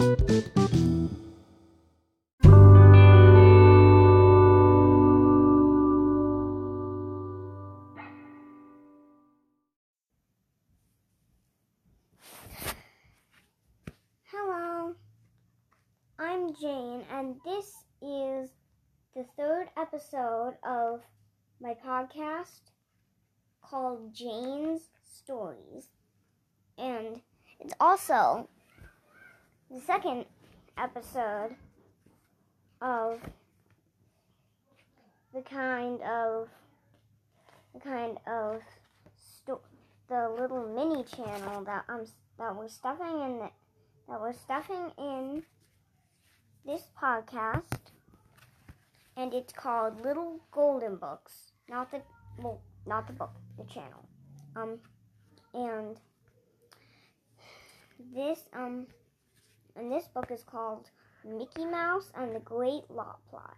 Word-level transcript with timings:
Hello, 0.00 0.14
I'm 16.18 16.54
Jane, 16.54 17.04
and 17.12 17.36
this 17.44 17.84
is 18.00 18.48
the 19.14 19.26
third 19.36 19.66
episode 19.76 20.54
of 20.64 21.02
my 21.60 21.76
podcast 21.86 22.70
called 23.60 24.14
Jane's 24.14 24.88
Stories. 25.02 25.90
And 26.78 27.20
it's 27.60 27.74
also 27.78 28.48
the 29.70 29.80
second 29.80 30.24
episode 30.76 31.54
of 32.82 33.20
the 35.32 35.42
kind 35.42 36.00
of 36.02 36.48
the 37.72 37.80
kind 37.80 38.18
of 38.26 38.60
sto- 39.14 39.60
the 40.08 40.28
little 40.40 40.66
mini 40.74 41.04
channel 41.04 41.62
that 41.64 41.84
I'm 41.88 42.04
that 42.38 42.56
we're 42.56 42.68
stuffing 42.68 43.20
in 43.20 43.38
the, 43.38 43.50
that 44.08 44.20
we're 44.20 44.32
stuffing 44.32 44.90
in 44.98 45.44
this 46.66 46.82
podcast 47.00 47.92
and 49.16 49.32
it's 49.32 49.52
called 49.52 50.00
Little 50.00 50.40
Golden 50.50 50.96
Books. 50.96 51.52
Not 51.68 51.92
the 51.92 52.02
well, 52.38 52.60
not 52.86 53.06
the 53.06 53.12
book, 53.12 53.34
the 53.56 53.64
channel. 53.64 54.08
Um, 54.56 54.78
and 55.54 55.96
this 58.12 58.40
um, 58.52 58.86
and 59.76 59.90
this 59.90 60.08
book 60.08 60.30
is 60.30 60.42
called 60.42 60.90
Mickey 61.24 61.64
Mouse 61.64 62.12
and 62.14 62.34
the 62.34 62.40
Great 62.40 62.90
Lot 62.90 63.18
Plot. 63.28 63.56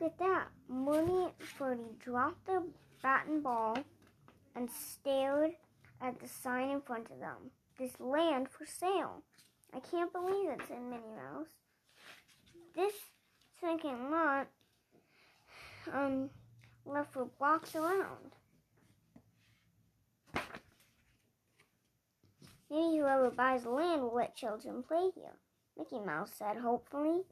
Look 0.00 0.12
at 0.12 0.18
that. 0.18 0.48
Mooney 0.68 1.28
Ferdie 1.58 1.98
dropped 1.98 2.46
their 2.46 2.62
bat 3.02 3.26
and 3.26 3.42
ball 3.42 3.76
and 4.56 4.70
stared 4.70 5.52
at 6.00 6.18
the 6.20 6.28
sign 6.28 6.70
in 6.70 6.80
front 6.80 7.10
of 7.10 7.18
them. 7.18 7.50
This 7.78 8.00
land 8.00 8.48
for 8.48 8.64
sale. 8.64 9.22
I 9.74 9.80
can't 9.80 10.12
believe 10.12 10.48
it, 10.50 10.60
said 10.66 10.80
Minnie 10.80 11.02
Mouse. 11.16 11.48
This 12.74 12.94
second 13.60 14.10
lot 14.10 14.46
um 15.92 16.30
left 16.86 17.12
for 17.12 17.26
blocks 17.38 17.74
around. 17.74 18.32
Maybe 22.70 22.98
whoever 22.98 23.30
buys 23.30 23.64
the 23.64 23.70
land 23.70 24.02
will 24.02 24.14
let 24.14 24.36
children 24.36 24.82
play 24.82 25.10
here, 25.14 25.36
Mickey 25.76 25.98
Mouse 25.98 26.30
said 26.38 26.56
hopefully. 26.56 27.22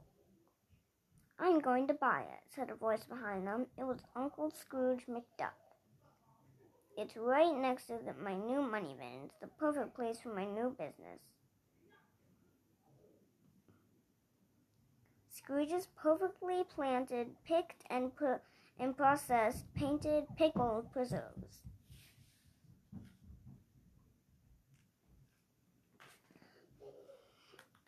I'm 1.40 1.60
going 1.60 1.86
to 1.86 1.94
buy 1.94 2.20
it, 2.20 2.40
said 2.54 2.70
a 2.70 2.74
voice 2.74 3.04
behind 3.04 3.46
them. 3.46 3.66
It 3.78 3.84
was 3.84 3.98
Uncle 4.16 4.50
Scrooge 4.50 5.06
McDuck. 5.08 5.54
It's 6.96 7.16
right 7.16 7.54
next 7.56 7.86
to 7.86 7.98
the, 8.04 8.12
my 8.22 8.34
new 8.34 8.60
money 8.60 8.96
bin. 8.98 9.26
It's 9.26 9.38
the 9.40 9.46
perfect 9.46 9.94
place 9.94 10.18
for 10.20 10.34
my 10.34 10.44
new 10.44 10.70
business. 10.70 11.20
Scrooge's 15.30 15.86
perfectly 15.96 16.64
planted, 16.74 17.28
picked, 17.46 17.84
and 17.88 18.14
put 18.16 18.40
and 18.80 18.96
processed 18.96 19.64
painted 19.74 20.24
pickled 20.36 20.92
preserves. 20.92 21.60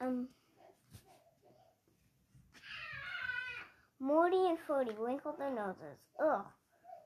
Um. 0.00 0.28
Morty 4.02 4.48
and 4.48 4.58
Ferdy 4.66 4.92
wrinkled 4.98 5.38
their 5.38 5.50
noses. 5.50 5.98
Ugh, 6.18 6.46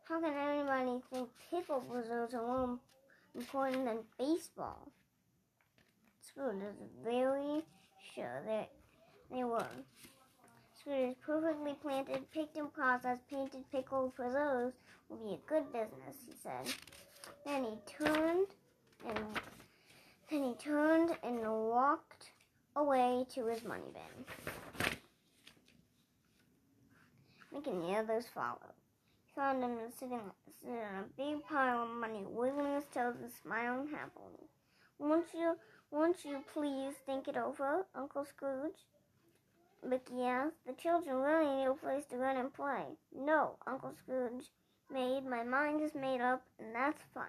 how 0.09 0.21
can 0.21 0.33
anybody 0.33 1.03
think 1.13 1.29
pickle 1.51 1.81
preserves 1.81 2.35
are 2.35 2.47
more 2.47 2.79
important 3.35 3.85
than 3.85 3.99
baseball? 4.17 4.93
Scrooge 6.21 6.63
is 6.63 6.77
very 7.05 7.63
sure 8.15 8.43
that 8.47 8.71
they 9.29 9.43
were. 9.43 9.67
Scrooge's 10.79 11.17
perfectly 11.27 11.75
planted, 11.83 12.31
picked 12.31 12.57
and 12.57 12.73
processed, 12.73 13.29
painted 13.29 13.65
pickled 13.73 14.15
preserves 14.15 14.77
will 15.09 15.17
be 15.17 15.35
a 15.35 15.49
good 15.49 15.73
business, 15.73 16.17
he 16.25 16.33
said. 16.43 16.73
Then 17.45 17.65
he 17.65 17.79
turned 17.87 18.47
and 19.05 19.19
then 20.31 20.45
he 20.45 20.55
turned 20.55 21.11
and 21.25 21.41
walked 21.43 22.31
away 22.77 23.27
to 23.35 23.47
his 23.47 23.65
money 23.65 23.91
bin. 23.93 24.54
And 27.55 27.83
the 27.83 27.97
others 27.97 28.27
follow. 28.27 28.75
He 29.25 29.33
found 29.35 29.63
him 29.63 29.79
sitting, 29.99 30.21
sitting 30.61 30.77
on 30.77 31.05
a 31.05 31.17
big 31.17 31.45
pile 31.49 31.85
of 31.85 31.89
money, 31.89 32.25
wiggling 32.29 32.75
his 32.75 32.85
toes 32.93 33.15
and 33.23 33.31
smiling 33.31 33.89
happily. 33.89 34.51
Won't 34.99 35.27
you, 35.33 35.57
won't 35.91 36.25
you 36.25 36.45
please 36.53 36.95
think 37.07 37.29
it 37.29 37.37
over, 37.37 37.87
Uncle 37.95 38.25
Scrooge? 38.25 38.85
Mickey 39.89 40.25
asked. 40.25 40.67
The 40.67 40.73
children 40.73 41.17
really 41.17 41.57
need 41.57 41.67
a 41.67 41.75
place 41.75 42.05
to 42.11 42.17
run 42.17 42.37
and 42.37 42.53
play. 42.53 42.85
No, 43.15 43.57
Uncle 43.67 43.93
Scrooge 43.99 44.47
made. 44.93 45.25
My 45.25 45.43
mind 45.43 45.81
is 45.81 45.95
made 45.95 46.21
up, 46.21 46.43
and 46.59 46.75
that's 46.75 47.03
fine. 47.15 47.25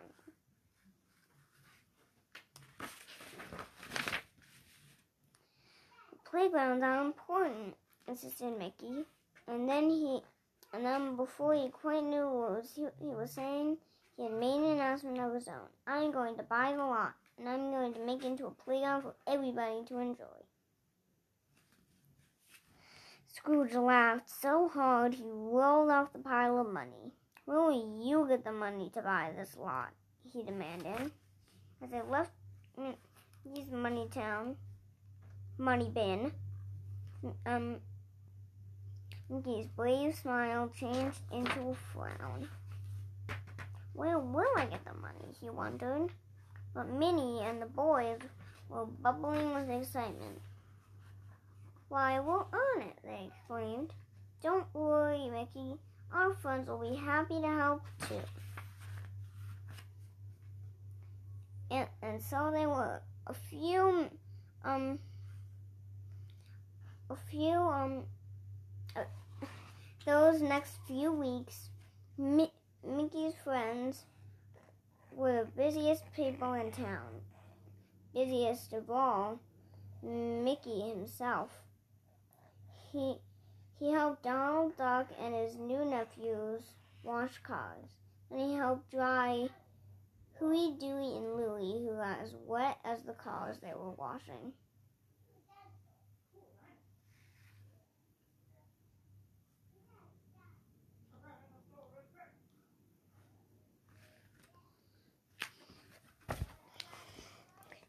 Playgrounds 6.29 6.83
are 6.83 7.05
important, 7.05 7.75
insisted 8.07 8.57
Mickey. 8.57 9.05
And 9.47 9.69
then 9.69 9.89
he, 9.89 10.19
and 10.73 10.85
then 10.85 11.15
before 11.15 11.53
he 11.53 11.69
quite 11.69 12.03
knew 12.03 12.27
what 12.27 12.51
was 12.51 12.71
he, 12.75 12.87
he 12.99 13.13
was 13.13 13.31
saying, 13.31 13.77
he 14.17 14.23
had 14.23 14.33
made 14.33 14.55
an 14.55 14.71
announcement 14.71 15.19
of 15.19 15.33
his 15.33 15.47
own. 15.47 15.69
I'm 15.85 16.11
going 16.11 16.37
to 16.37 16.43
buy 16.43 16.71
the 16.71 16.83
lot, 16.83 17.13
and 17.37 17.47
I'm 17.47 17.71
going 17.71 17.93
to 17.93 18.05
make 18.05 18.23
it 18.23 18.27
into 18.27 18.47
a 18.47 18.51
playground 18.51 19.03
for 19.03 19.15
everybody 19.27 19.83
to 19.87 19.99
enjoy. 19.99 20.25
Scrooge 23.27 23.73
laughed 23.73 24.29
so 24.29 24.69
hard 24.69 25.13
he 25.13 25.23
rolled 25.25 25.91
off 25.91 26.13
the 26.13 26.19
pile 26.19 26.59
of 26.59 26.71
money. 26.71 27.13
Where 27.43 27.59
will 27.59 28.01
you 28.03 28.25
get 28.27 28.43
the 28.43 28.51
money 28.51 28.89
to 28.93 29.01
buy 29.01 29.31
this 29.35 29.55
lot? 29.57 29.89
he 30.35 30.43
demanded. 30.43 31.11
As 31.81 31.89
they 31.89 32.01
left 32.01 32.31
his 33.55 33.71
money 33.71 34.07
town, 34.11 34.55
money 35.57 35.89
bin, 35.93 36.31
um, 37.45 37.77
Mickey's 39.29 39.67
brave 39.67 40.15
smile 40.15 40.69
changed 40.69 41.19
into 41.31 41.69
a 41.69 41.75
frown. 41.93 42.47
Where 43.93 44.19
will 44.19 44.45
I 44.57 44.65
get 44.65 44.85
the 44.85 44.93
money? 44.93 45.35
he 45.39 45.49
wondered. 45.49 46.09
But 46.73 46.89
Minnie 46.89 47.41
and 47.41 47.61
the 47.61 47.65
boys 47.65 48.19
were 48.69 48.85
bubbling 48.85 49.53
with 49.53 49.69
excitement. 49.69 50.41
Why, 51.87 52.19
we'll 52.19 52.47
earn 52.51 52.81
it, 52.81 52.97
they 53.03 53.27
exclaimed. 53.27 53.93
Don't 54.43 54.67
worry, 54.73 55.29
Mickey. 55.29 55.77
Our 56.13 56.33
friends 56.33 56.67
will 56.67 56.79
be 56.79 56.95
happy 56.95 57.41
to 57.41 57.47
help 57.47 57.81
too. 58.07 58.21
And, 61.71 61.87
and 62.01 62.21
so 62.21 62.51
they 62.53 62.65
were. 62.65 63.01
A 63.27 63.33
few, 63.33 64.09
um, 64.63 64.99
a 67.09 67.15
few, 67.15 67.57
um, 67.57 68.03
those 70.05 70.41
next 70.41 70.77
few 70.87 71.11
weeks, 71.11 71.69
Mi- 72.17 72.53
Mickey's 72.83 73.33
friends 73.43 74.05
were 75.11 75.43
the 75.43 75.61
busiest 75.61 76.03
people 76.13 76.53
in 76.53 76.71
town. 76.71 77.21
Busiest 78.13 78.73
of 78.73 78.89
all, 78.89 79.39
Mickey 80.03 80.81
himself. 80.81 81.49
He 82.91 83.15
he 83.79 83.91
helped 83.91 84.23
Donald 84.23 84.77
Duck 84.77 85.07
and 85.19 85.33
his 85.33 85.57
new 85.57 85.83
nephews 85.83 86.61
wash 87.03 87.39
cars, 87.39 87.89
and 88.29 88.39
he 88.39 88.55
helped 88.55 88.89
dry 88.91 89.49
Huey, 90.37 90.75
Dewey, 90.79 91.17
and 91.17 91.35
Louie, 91.35 91.85
who 91.85 91.95
got 91.95 92.19
as 92.19 92.35
wet 92.45 92.77
as 92.85 93.03
the 93.03 93.13
cars 93.13 93.57
they 93.59 93.73
were 93.73 93.91
washing. 93.91 94.53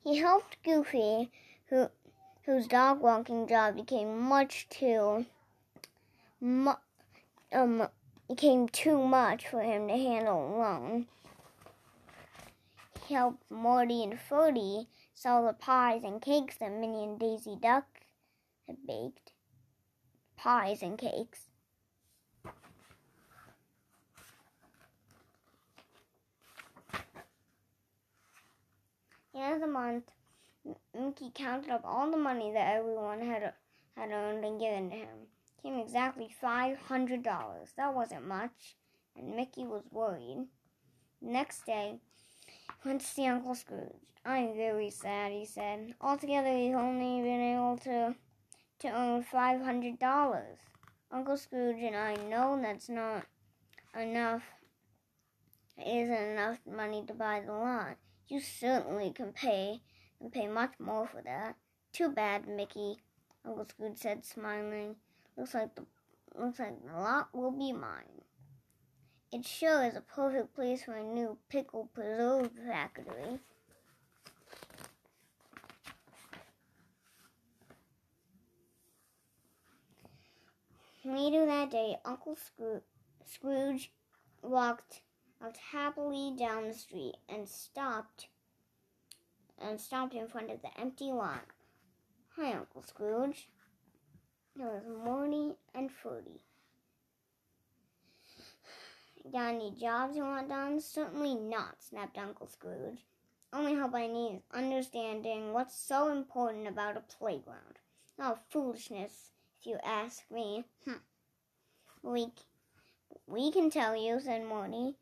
He 0.07 0.19
helped 0.19 0.63
Goofy, 0.63 1.33
who 1.69 1.91
whose 2.45 2.69
dog 2.69 3.01
walking 3.01 3.49
job 3.49 3.75
became 3.75 4.17
much 4.17 4.69
too 4.69 5.27
mu- 6.41 6.75
um 7.53 7.89
became 8.29 8.69
too 8.69 9.05
much 9.05 9.49
for 9.49 9.63
him 9.63 9.89
to 9.89 9.95
handle 9.95 10.57
alone. 10.57 11.09
He 13.09 13.15
helped 13.15 13.51
Morty 13.51 14.05
and 14.05 14.17
Ferdie 14.17 14.87
sell 15.13 15.45
the 15.45 15.53
pies 15.53 16.05
and 16.05 16.23
cakes 16.23 16.57
that 16.59 16.71
Minnie 16.71 17.03
and 17.03 17.19
Daisy 17.19 17.57
Duck 17.61 17.87
had 18.69 18.77
baked. 18.87 19.33
Pies 20.37 20.85
and 20.85 20.97
cakes. 20.97 21.49
The 29.37 29.43
end 29.43 29.55
of 29.55 29.61
the 29.61 29.65
month, 29.77 30.11
Mickey 30.99 31.31
counted 31.35 31.71
up 31.71 31.83
all 31.85 32.11
the 32.11 32.17
money 32.17 32.51
that 32.53 32.77
everyone 32.77 33.21
had 33.21 33.53
had 33.97 34.11
earned 34.11 34.45
and 34.45 34.59
given 34.59 34.89
to 34.91 34.97
him. 34.97 35.29
It 35.59 35.63
came 35.63 35.79
exactly 35.79 36.29
five 36.41 36.79
hundred 36.79 37.23
dollars. 37.23 37.69
That 37.77 37.95
wasn't 37.95 38.27
much, 38.27 38.77
and 39.15 39.37
Mickey 39.37 39.67
was 39.67 39.85
worried. 39.91 40.47
Next 41.21 41.67
day, 41.67 41.99
went 42.85 43.03
to 43.03 43.07
see 43.07 43.27
Uncle 43.27 43.55
Scrooge. 43.55 44.07
I'm 44.25 44.57
very 44.57 44.91
sad, 44.91 45.33
he 45.33 45.45
said. 45.45 45.95
Altogether, 46.01 46.57
he's 46.57 46.75
only 46.75 47.23
been 47.23 47.41
able 47.55 47.77
to 47.85 48.15
to 48.81 48.89
earn 48.89 49.23
five 49.23 49.61
hundred 49.61 49.99
dollars. 49.99 50.59
Uncle 51.13 51.37
Scrooge 51.37 51.83
and 51.83 51.97
I 51.97 52.15
know 52.29 52.59
that's 52.61 52.89
not 52.89 53.27
enough. 53.99 54.43
It 55.79 56.05
isn't 56.05 56.31
enough 56.33 56.59
money 56.67 57.05
to 57.07 57.13
buy 57.13 57.43
the 57.45 57.53
lot. 57.53 57.97
You 58.29 58.41
certainly 58.41 59.13
can 59.13 59.33
pay 59.33 59.81
and 60.21 60.33
pay 60.33 60.49
much 60.49 60.73
more 60.81 61.07
for 61.07 61.23
that. 61.23 61.57
Too 61.93 62.11
bad, 62.11 62.49
Mickey, 62.49 62.97
Uncle 63.45 63.67
Scrooge 63.69 63.99
said, 63.99 64.25
smiling. 64.25 64.97
Looks 65.37 65.55
like 65.55 65.75
the 65.77 65.87
looks 66.35 66.59
like 66.59 66.85
the 66.85 66.93
lot 66.93 67.29
will 67.33 67.53
be 67.53 67.73
mine. 67.73 68.23
It 69.33 69.47
sure 69.47 69.85
is 69.85 69.95
a 69.95 70.01
perfect 70.01 70.55
place 70.55 70.83
for 70.83 70.95
a 70.95 71.05
new 71.05 71.39
pickle 71.49 71.89
preserve 71.95 72.51
factory. 72.67 73.39
Later 81.05 81.47
that 81.47 81.71
day, 81.71 81.97
Uncle 82.05 82.37
Scroo- 82.37 82.83
Scrooge 83.25 83.93
walked 84.43 85.03
walked 85.47 85.59
happily 85.59 86.35
down 86.37 86.67
the 86.67 86.75
street 86.75 87.15
and 87.29 87.49
stopped 87.49 88.27
and 89.63 89.81
stopped 89.81 90.13
in 90.13 90.27
front 90.27 90.51
of 90.51 90.61
the 90.61 90.81
empty 90.81 91.13
lot. 91.13 91.45
Hi, 92.35 92.53
Uncle 92.53 92.83
Scrooge. 92.83 93.49
It 94.59 94.63
was 94.65 94.83
Morty 95.05 95.55
and 95.73 95.89
Fruity. 95.93 96.41
Got 99.31 99.55
any 99.55 99.71
jobs 99.71 100.17
you 100.17 100.25
want 100.25 100.49
done? 100.49 100.81
Certainly 100.81 101.37
not, 101.37 101.81
snapped 101.81 102.19
Uncle 102.19 102.49
Scrooge. 102.49 103.05
Only 103.53 103.77
help 103.77 103.95
I 103.95 104.09
need 104.09 104.35
is 104.35 104.43
understanding 104.53 105.53
what's 105.53 105.79
so 105.79 106.11
important 106.11 106.67
about 106.67 106.97
a 106.97 107.01
playground. 107.19 107.79
Oh, 108.19 108.37
foolishness, 108.51 109.31
if 109.61 109.67
you 109.69 109.79
ask 109.85 110.25
me. 110.29 110.65
Hm. 110.87 111.01
We, 112.03 112.33
we 113.29 113.53
can 113.53 113.71
tell 113.71 113.95
you, 113.95 114.19
said 114.19 114.45
Morty. 114.45 114.97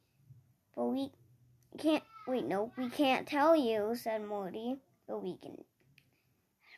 Can't. 1.76 2.04
Wait, 2.26 2.44
no, 2.44 2.72
we 2.76 2.88
can't 2.88 3.26
tell 3.26 3.56
you," 3.56 3.96
said 3.96 4.24
Morty. 4.24 4.80
"But 5.06 5.22
we 5.22 5.36
can. 5.36 5.64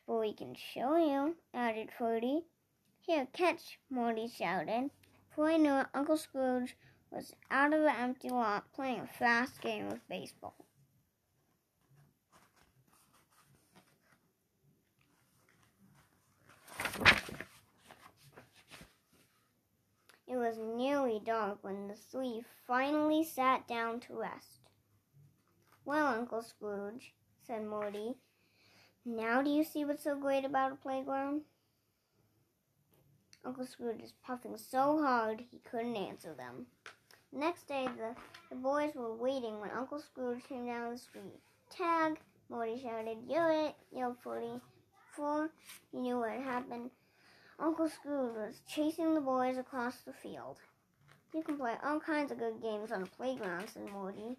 But 0.07 0.21
we 0.21 0.33
can 0.33 0.55
show 0.55 0.97
you," 0.97 1.37
added 1.53 1.93
Fruity. 1.93 2.47
"Here, 3.01 3.27
catch!" 3.33 3.79
Morty 3.91 4.27
shouted. 4.27 4.91
Before 5.29 5.51
I 5.51 5.59
knew 5.59 5.75
it, 5.75 5.87
Uncle 5.93 6.17
Scrooge 6.17 6.77
was 7.11 7.35
out 7.51 7.73
of 7.75 7.83
the 7.83 7.93
empty 7.93 8.31
lot 8.31 8.73
playing 8.73 9.01
a 9.01 9.07
fast 9.07 9.61
game 9.61 9.87
of 9.89 10.09
baseball. 10.09 10.55
It 20.27 20.37
was 20.37 20.59
nearly 20.59 21.21
dark 21.21 21.63
when 21.63 21.87
the 21.89 21.95
three 21.95 22.45
finally 22.67 23.23
sat 23.23 23.69
down 23.69 24.01
to 24.01 24.19
rest. 24.19 24.66
Well, 25.87 26.09
Uncle 26.09 26.43
Scrooge, 26.43 27.15
said 27.47 27.65
Morty, 27.65 28.17
now 29.05 29.41
do 29.41 29.51
you 29.51 29.63
see 29.63 29.85
what's 29.85 30.03
so 30.03 30.17
great 30.19 30.45
about 30.45 30.73
a 30.73 30.75
playground? 30.75 31.43
Uncle 33.45 33.65
Scrooge 33.65 34.01
was 34.01 34.13
puffing 34.27 34.57
so 34.57 35.01
hard 35.01 35.45
he 35.49 35.61
couldn't 35.61 35.95
answer 35.95 36.35
them. 36.35 36.67
Next 37.33 37.69
day, 37.69 37.87
the, 37.97 38.17
the 38.51 38.57
boys 38.57 38.97
were 38.97 39.15
waiting 39.15 39.61
when 39.61 39.71
Uncle 39.71 40.01
Scrooge 40.01 40.43
came 40.49 40.67
down 40.67 40.91
the 40.91 40.99
street. 40.99 41.41
Tag! 41.71 42.19
Morty 42.49 42.81
shouted. 42.83 43.19
You're 43.29 43.53
it, 43.53 43.77
yelled 43.93 44.17
Ferdie. 44.25 44.61
Before 45.13 45.51
he 45.93 46.01
knew 46.01 46.19
what 46.19 46.33
had 46.33 46.41
happened, 46.41 46.91
Uncle 47.61 47.89
Scrooge 47.89 48.35
was 48.35 48.61
chasing 48.69 49.15
the 49.15 49.21
boys 49.21 49.57
across 49.57 49.99
the 49.99 50.13
field. 50.13 50.57
You 51.33 51.45
can 51.45 51.57
play 51.57 51.75
all 51.85 52.01
kinds 52.01 52.33
of 52.33 52.41
good 52.41 52.61
games 52.61 52.91
on 52.91 53.03
the 53.03 53.07
playground, 53.07 53.69
said 53.69 53.89
Morty, 53.93 54.37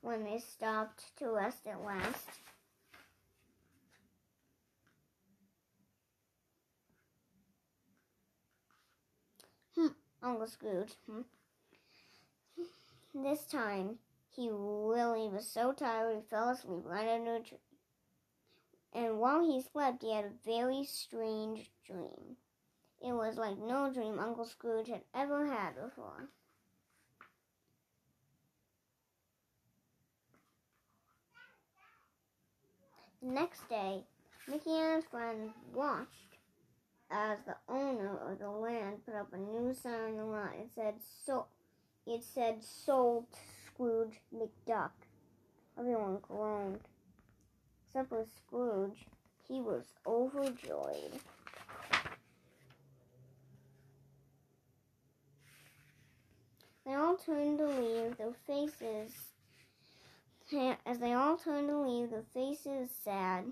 when 0.00 0.24
they 0.24 0.38
stopped 0.38 1.16
to 1.16 1.28
rest 1.30 1.66
at 1.66 1.82
last. 1.84 2.28
Hmm, 9.74 9.88
Uncle 10.22 10.46
Scrooge. 10.46 10.94
Hmm. 11.06 11.22
This 13.14 13.44
time, 13.46 13.98
he 14.34 14.48
really 14.50 15.28
was 15.28 15.46
so 15.46 15.72
tired 15.72 16.16
he 16.16 16.22
fell 16.22 16.50
asleep 16.50 16.82
right 16.84 17.08
under 17.08 17.36
a 17.36 17.40
tree 17.40 17.58
and 18.92 19.20
while 19.20 19.44
he 19.44 19.62
slept, 19.62 20.02
he 20.02 20.12
had 20.12 20.24
a 20.24 20.44
very 20.44 20.84
strange 20.84 21.70
dream. 21.84 22.36
It 23.00 23.12
was 23.12 23.36
like 23.36 23.58
no 23.58 23.92
dream 23.92 24.18
Uncle 24.18 24.44
Scrooge 24.44 24.88
had 24.88 25.02
ever 25.14 25.46
had 25.46 25.76
before. 25.76 26.28
Next 33.22 33.68
day, 33.68 34.04
Mickey 34.48 34.70
and 34.70 34.96
his 34.96 35.04
friends 35.10 35.52
watched 35.74 36.38
as 37.10 37.38
the 37.46 37.56
owner 37.68 38.18
of 38.30 38.38
the 38.38 38.48
land 38.48 39.04
put 39.04 39.14
up 39.14 39.32
a 39.32 39.36
new 39.36 39.74
sign 39.74 39.92
on 39.92 40.16
the 40.16 40.24
lot. 40.24 40.52
It 40.58 40.70
said 40.74 40.94
so 41.24 41.46
it 42.06 42.22
said 42.22 42.62
sold 42.62 43.26
Scrooge 43.66 44.20
McDuck. 44.34 44.90
Everyone 45.78 46.18
groaned 46.22 46.80
except 47.86 48.08
for 48.08 48.24
Scrooge. 48.36 49.06
He 49.48 49.60
was 49.60 49.84
overjoyed. 50.06 51.20
They 56.86 56.94
all 56.94 57.16
turned 57.16 57.58
to 57.58 57.66
leave, 57.66 58.16
their 58.16 58.32
faces, 58.46 59.29
as 60.86 60.98
they 60.98 61.12
all 61.12 61.36
turned 61.36 61.68
to 61.68 61.78
leave, 61.78 62.10
their 62.10 62.24
faces 62.34 62.90
sad. 62.90 63.44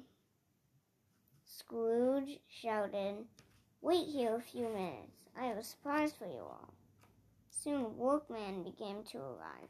Scrooge 1.44 2.40
shouted, 2.48 3.26
Wait 3.80 4.06
here 4.06 4.36
a 4.36 4.40
few 4.40 4.68
minutes. 4.68 5.30
I 5.38 5.46
have 5.46 5.56
a 5.56 5.62
surprise 5.62 6.12
for 6.12 6.26
you 6.26 6.40
all. 6.40 6.72
Soon 7.50 7.96
workmen 7.96 8.62
began 8.64 9.04
to 9.12 9.18
arrive. 9.18 9.68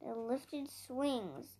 They 0.00 0.12
lifted 0.12 0.70
swings 0.70 1.58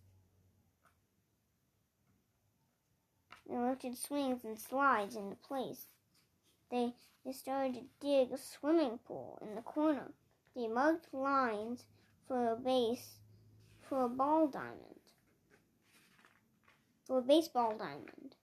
They 3.49 3.57
lifted 3.57 3.97
swings 3.97 4.43
and 4.43 4.59
slides 4.59 5.15
into 5.15 5.35
place. 5.35 5.87
They, 6.69 6.93
they 7.25 7.31
started 7.31 7.73
to 7.73 7.83
dig 7.99 8.31
a 8.31 8.37
swimming 8.37 8.99
pool 8.99 9.39
in 9.41 9.55
the 9.55 9.63
corner. 9.63 10.11
They 10.55 10.67
marked 10.67 11.11
lines 11.11 11.85
for 12.27 12.51
a 12.51 12.55
base 12.55 13.15
for 13.81 14.03
a 14.03 14.09
ball 14.09 14.47
diamond. 14.47 14.98
For 17.09 17.17
a 17.17 17.21
baseball 17.23 17.75
diamond. 17.75 18.35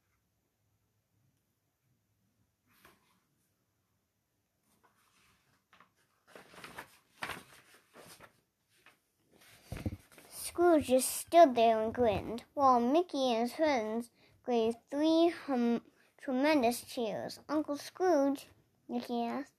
Scrooge 10.29 10.89
just 10.89 11.17
stood 11.17 11.55
there 11.55 11.81
and 11.81 11.95
grinned, 11.95 12.43
while 12.55 12.81
Mickey 12.81 13.33
and 13.33 13.43
his 13.43 13.53
friends 13.53 14.11
gave 14.45 14.75
three 14.91 15.29
hum- 15.29 15.83
tremendous 16.21 16.81
cheers. 16.81 17.39
Uncle 17.49 17.77
Scrooge, 17.77 18.49
Mickey 18.89 19.23
asked, 19.23 19.53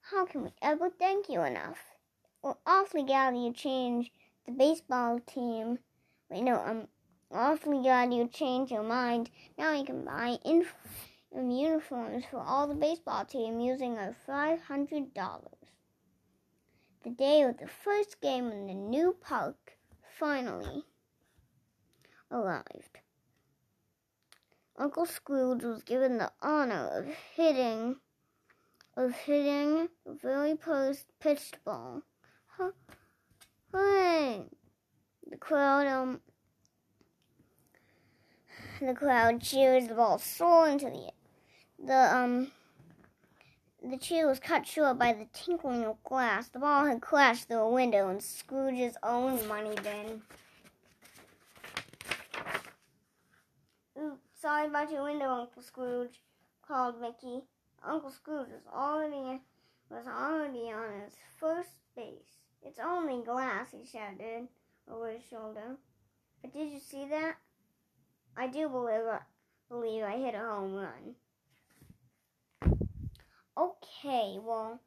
how 0.00 0.26
can 0.26 0.42
we 0.42 0.50
ever 0.60 0.90
thank 0.90 1.28
you 1.28 1.42
enough? 1.42 1.78
We're 2.42 2.56
awfully 2.66 3.04
glad 3.04 3.36
you 3.36 3.52
changed 3.52 4.10
the 4.44 4.50
baseball 4.50 5.20
team. 5.20 5.78
Wait, 6.28 6.42
no, 6.42 6.56
um, 6.56 6.88
awfully 7.32 7.82
glad 7.82 8.12
you 8.12 8.28
changed 8.28 8.72
your 8.72 8.82
mind. 8.82 9.30
Now 9.58 9.72
you 9.72 9.84
can 9.84 10.04
buy 10.04 10.38
inf- 10.44 10.74
uniforms 11.34 12.24
for 12.30 12.38
all 12.38 12.66
the 12.66 12.74
baseball 12.74 13.24
team 13.24 13.60
using 13.60 13.98
our 13.98 14.16
$500. 14.28 15.08
The 17.04 17.10
day 17.10 17.42
of 17.42 17.58
the 17.58 17.66
first 17.66 18.20
game 18.20 18.50
in 18.52 18.66
the 18.66 18.74
new 18.74 19.16
park 19.20 19.78
finally 20.18 20.84
arrived. 22.30 22.98
Uncle 24.76 25.06
Scrooge 25.06 25.64
was 25.64 25.82
given 25.82 26.18
the 26.18 26.32
honor 26.40 26.88
of 26.92 27.06
hitting 27.34 27.96
of 28.96 29.12
hitting 29.12 29.88
the 30.04 30.14
very 30.14 30.56
first 30.56 31.06
pitched 31.18 31.62
ball. 31.64 32.02
Huh. 32.46 32.72
Hooray! 33.72 34.44
The 35.30 35.36
crowd 35.36 35.86
um 35.86 36.20
the 38.86 38.94
crowd 38.94 39.40
cheers 39.40 39.88
the 39.88 39.94
ball 39.94 40.18
soared 40.18 40.72
into 40.72 40.86
the 40.86 41.04
air. 41.04 41.10
The 41.84 42.16
um 42.16 42.52
the 43.82 43.96
cheer 43.96 44.28
was 44.28 44.38
cut 44.38 44.66
short 44.66 44.98
by 44.98 45.12
the 45.12 45.26
tinkling 45.32 45.84
of 45.84 46.02
glass. 46.04 46.48
The 46.48 46.60
ball 46.60 46.84
had 46.86 47.00
crashed 47.00 47.48
through 47.48 47.58
a 47.58 47.70
window 47.70 48.08
in 48.10 48.20
Scrooge's 48.20 48.96
own 49.02 49.46
money 49.48 49.74
bin. 49.82 50.22
Oops, 54.00 54.20
sorry 54.40 54.68
about 54.68 54.92
your 54.92 55.04
window, 55.04 55.28
Uncle 55.28 55.62
Scrooge, 55.62 56.20
called 56.66 57.00
Mickey. 57.00 57.42
Uncle 57.84 58.10
Scrooge 58.10 58.48
was 58.48 58.66
already 58.72 59.40
was 59.90 60.06
already 60.06 60.70
on 60.70 61.02
his 61.04 61.14
first 61.38 61.70
base. 61.96 62.38
It's 62.62 62.78
only 62.78 63.24
glass, 63.24 63.72
he 63.72 63.84
shouted 63.84 64.48
over 64.88 65.10
his 65.10 65.22
shoulder. 65.28 65.76
But 66.40 66.52
did 66.52 66.70
you 66.70 66.78
see 66.78 67.06
that? 67.08 67.36
I 68.36 68.46
do 68.46 68.68
believe 68.68 69.06
I, 69.10 69.18
believe 69.68 70.02
I 70.02 70.16
hit 70.16 70.34
a 70.34 70.38
home 70.38 70.74
run. 70.74 71.14
Okay, 73.56 74.38
well, 74.40 74.80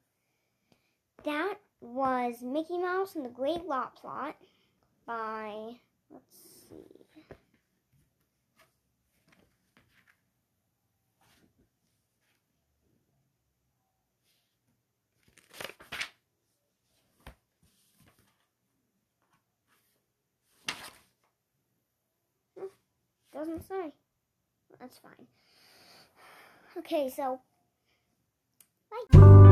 that 1.23 1.55
was 1.81 2.41
Mickey 2.41 2.77
Mouse 2.77 3.15
and 3.15 3.23
the 3.23 3.29
Great 3.29 3.65
Lot 3.65 3.95
Plot 3.95 4.35
by, 5.05 5.75
let's 6.09 6.37
see. 6.69 7.04
Doesn't 23.45 23.67
say. 23.67 23.93
That's 24.79 24.97
fine. 24.97 25.11
Okay, 26.77 27.09
so 27.09 27.39
bye. 29.13 29.44